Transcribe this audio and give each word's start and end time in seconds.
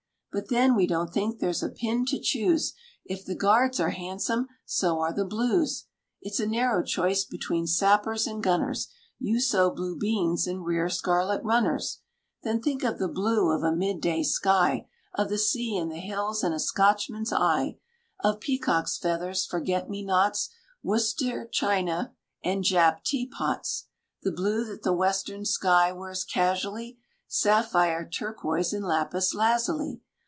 But, 0.33 0.47
then, 0.47 0.77
we 0.77 0.87
don't 0.87 1.11
think 1.13 1.39
there's 1.41 1.61
a 1.61 1.67
pin 1.67 2.05
to 2.05 2.17
choose; 2.17 2.71
If 3.03 3.25
the 3.25 3.35
Guards 3.35 3.81
are 3.81 3.89
handsome, 3.89 4.47
so 4.63 4.99
are 4.99 5.11
the 5.11 5.25
Blues. 5.25 5.87
It's 6.21 6.39
a 6.39 6.45
narrow 6.47 6.81
choice 6.85 7.25
between 7.25 7.67
Sappers 7.67 8.25
and 8.27 8.41
Gunners. 8.41 8.87
You 9.19 9.41
sow 9.41 9.69
blue 9.71 9.97
beans, 9.99 10.47
and 10.47 10.63
rear 10.63 10.87
scarlet 10.87 11.43
runners. 11.43 11.99
Then 12.43 12.61
think 12.61 12.81
of 12.81 12.97
the 12.97 13.09
blue 13.09 13.51
of 13.51 13.61
a 13.63 13.75
mid 13.75 13.99
day 13.99 14.23
sky, 14.23 14.87
Of 15.13 15.27
the 15.27 15.37
sea, 15.37 15.75
and 15.75 15.91
the 15.91 15.99
hills, 15.99 16.45
and 16.45 16.55
a 16.55 16.61
Scotchman's 16.61 17.33
eye; 17.33 17.75
Of 18.21 18.39
peacock's 18.39 18.97
feathers, 18.97 19.45
forget 19.45 19.89
me 19.89 20.01
nots, 20.01 20.49
Worcester 20.81 21.45
china 21.51 22.13
and 22.41 22.63
"jap" 22.63 23.03
tea 23.03 23.27
pots. 23.27 23.87
The 24.23 24.31
blue 24.31 24.63
that 24.63 24.83
the 24.83 24.93
western 24.93 25.43
sky 25.43 25.91
wears 25.91 26.23
casually, 26.23 26.99
Sapphire, 27.27 28.07
turquoise, 28.09 28.71
and 28.71 28.85
lapis 28.85 29.33
lazuli. 29.33 29.99